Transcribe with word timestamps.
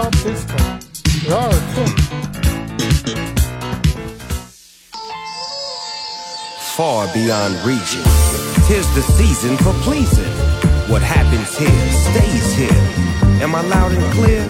non-stop 0.00 0.12
disco. 0.22 0.56
Far 6.76 7.12
beyond 7.12 7.54
reaching. 7.66 8.04
Tis 8.66 8.86
the 8.94 9.02
season 9.02 9.56
for 9.58 9.72
pleasing. 9.84 10.32
What 10.88 11.02
happens 11.02 11.56
here 11.58 11.90
stays 12.08 12.54
here. 12.54 12.82
Am 13.42 13.54
I 13.54 13.62
loud 13.62 13.92
and 13.92 14.12
clear? 14.14 14.42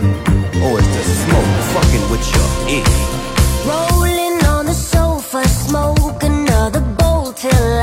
Or 0.65 0.79
is 0.79 0.89
the 0.97 1.03
smoke 1.25 1.53
fucking 1.75 2.11
with 2.11 2.25
your 2.35 2.49
ear? 2.77 2.85
Rolling 3.67 4.45
on 4.47 4.67
the 4.67 4.75
sofa, 4.75 5.47
smoke 5.49 6.23
another 6.23 6.81
bowl 6.81 7.33
till 7.33 7.80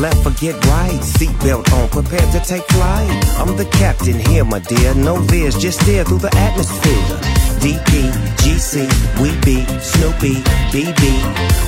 left 0.00 0.26
or 0.26 0.30
get 0.30 0.54
right. 0.66 1.00
Seatbelt 1.00 1.72
on, 1.72 1.88
prepared 1.88 2.30
to 2.32 2.40
take 2.40 2.64
flight. 2.72 3.10
I'm 3.38 3.56
the 3.56 3.66
captain 3.66 4.18
here, 4.18 4.44
my 4.44 4.60
dear. 4.60 4.94
No 4.94 5.16
veers, 5.16 5.56
just 5.56 5.80
steer 5.80 6.04
through 6.04 6.18
the 6.18 6.34
atmosphere. 6.36 7.37
DP, 7.58 8.10
GC, 8.38 8.86
we 9.20 9.34
be 9.42 9.66
Snoopy, 9.80 10.42
BB. 10.70 11.02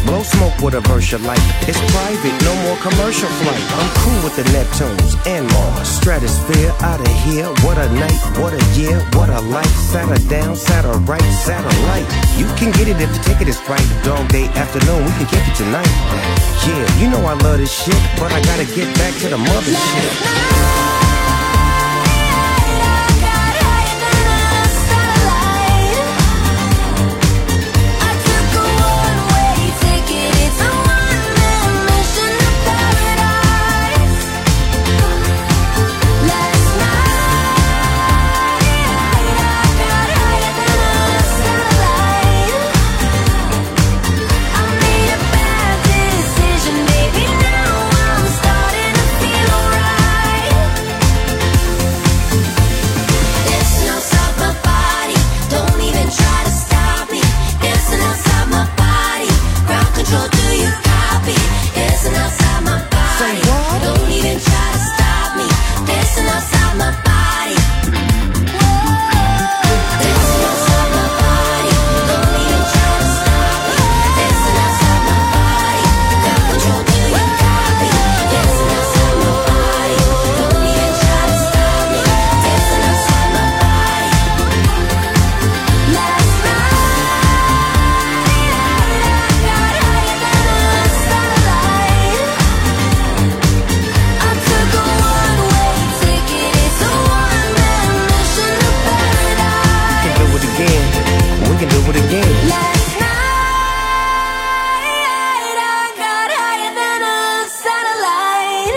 Blow 0.06 0.22
smoke 0.22 0.58
with 0.62 0.74
a 0.74 0.80
verse 0.80 1.10
you 1.12 1.19
like. 1.19 1.42
It's 1.66 1.78
private, 1.92 2.36
no 2.46 2.55
more 2.64 2.77
commercial 2.78 3.28
flight. 3.42 3.64
I'm 3.74 3.91
cool 4.02 4.20
with 4.22 4.36
the 4.36 4.44
Neptunes 4.55 5.14
and 5.27 5.46
Mars. 5.50 5.88
Stratosphere 5.88 6.72
out 6.80 7.00
of 7.00 7.12
here. 7.27 7.46
What 7.66 7.78
a 7.78 7.88
night, 7.92 8.20
what 8.38 8.52
a 8.55 8.62
year, 8.78 9.00
what 9.18 9.28
a 9.30 9.41
life. 9.41 9.74
Satter 9.91 10.20
down, 10.28 10.55
sat 10.56 10.84
her 10.84 10.98
right, 11.11 11.30
satellite. 11.44 12.06
You 12.38 12.46
can 12.55 12.70
get 12.72 12.88
it 12.88 13.00
if 13.00 13.11
the 13.11 13.20
ticket 13.24 13.48
is 13.48 13.61
right. 13.68 13.86
Dog 14.05 14.28
day 14.28 14.46
afternoon, 14.55 15.05
we 15.05 15.12
can 15.18 15.27
kick 15.27 15.44
it 15.46 15.56
tonight. 15.56 15.91
Yeah, 16.66 17.00
you 17.00 17.11
know 17.11 17.24
I 17.27 17.34
love 17.34 17.58
this 17.58 17.72
shit, 17.72 18.00
but 18.18 18.33
I 18.33 18.41
gotta 18.42 18.64
get 18.64 18.86
back 18.96 19.14
to 19.23 19.29
the 19.29 19.36
mothership. 19.36 20.50
Baby, 20.55 20.80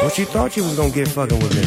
What 0.04 0.20
you 0.20 0.26
thought 0.26 0.56
you 0.56 0.64
was 0.64 0.76
gonna 0.78 0.92
get 0.92 1.08
fucking 1.08 1.40
with 1.40 1.56
me? 1.56 1.64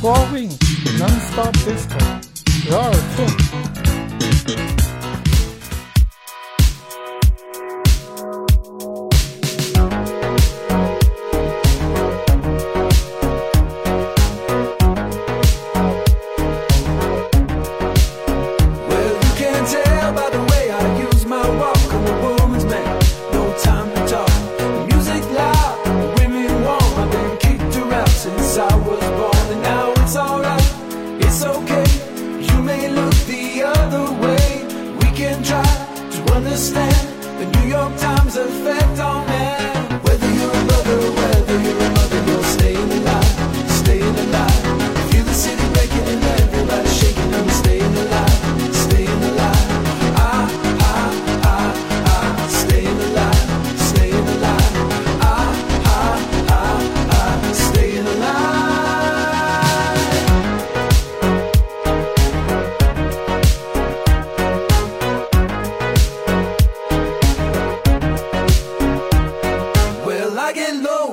Tvåving, 0.00 0.50
non-stop 0.98 1.54
disco. 1.64 1.98
Rör 2.68 2.94
Well, 3.18 3.41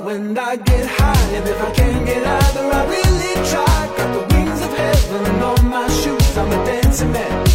and 0.09 0.39
I 0.39 0.55
get 0.55 0.87
high, 0.87 1.35
and 1.35 1.47
if 1.47 1.61
I 1.61 1.71
can't 1.71 2.05
get 2.05 2.25
either, 2.25 2.65
I 2.79 2.85
really 2.85 3.33
try. 3.49 3.79
Got 3.97 4.09
the 4.13 4.35
wings 4.35 4.61
of 4.61 4.73
heaven 4.75 5.41
on 5.43 5.69
my 5.69 5.87
shoes. 5.87 6.37
I'm 6.37 6.51
a 6.51 6.65
dancing 6.65 7.11
man, 7.11 7.48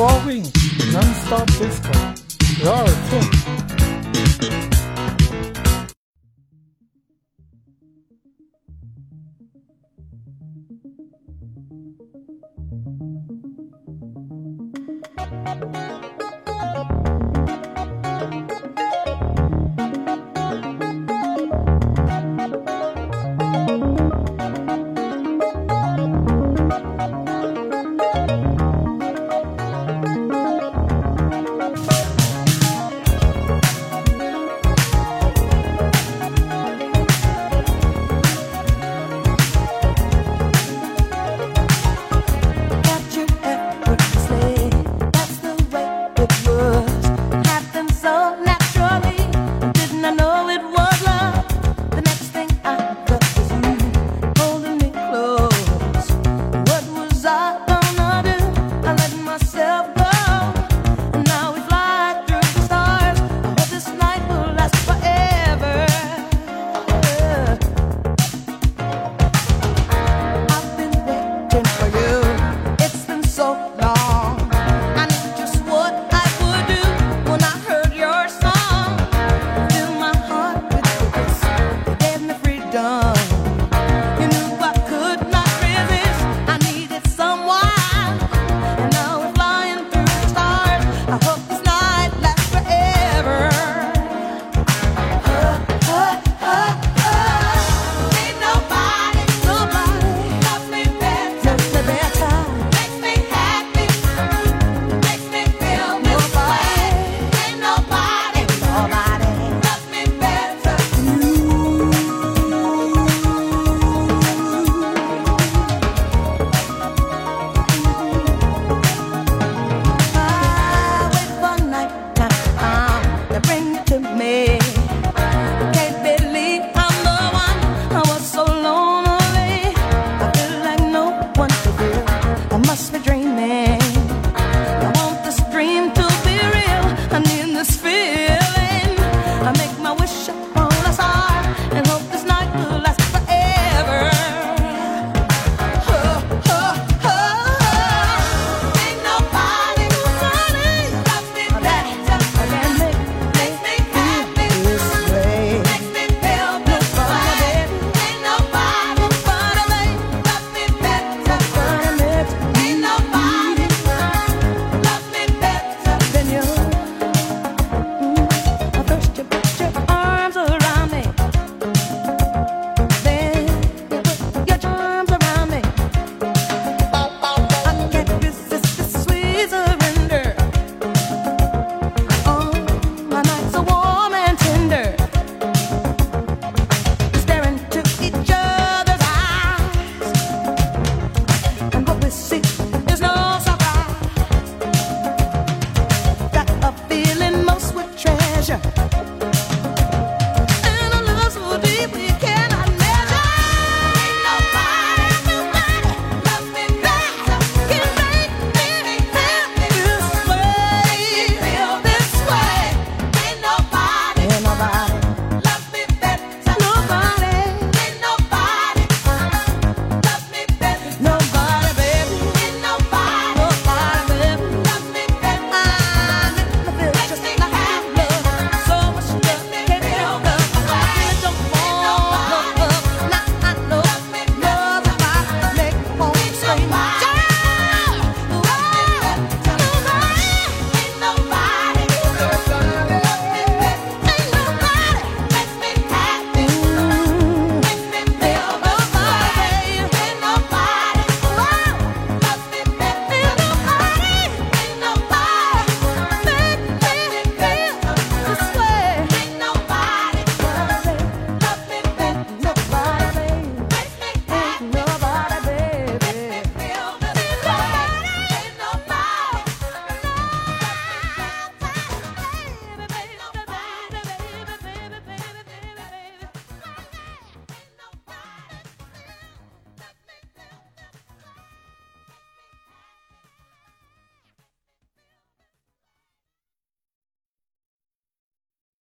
flowing 0.00 0.44
non-stop 0.92 1.46
disco. 1.58 1.92
Your 2.64 2.86
tune. 3.10 3.59